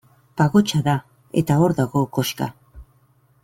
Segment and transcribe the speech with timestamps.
[0.41, 0.95] Pagotxa da,
[1.43, 2.49] eta hor dago koxka.